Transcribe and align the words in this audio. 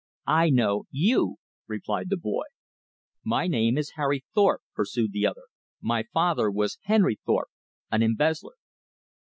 "I 0.33 0.49
know 0.49 0.85
YOU," 0.89 1.35
replied 1.67 2.09
the 2.09 2.17
boy. 2.17 2.45
"My 3.23 3.45
name 3.45 3.77
is 3.77 3.91
Harry 3.97 4.25
Thorpe," 4.33 4.63
pursued 4.73 5.11
the 5.11 5.27
other. 5.27 5.43
"My 5.79 6.05
father 6.11 6.49
was 6.49 6.79
Henry 6.85 7.19
Thorpe, 7.23 7.51
an 7.91 8.01
embezzler." 8.01 8.53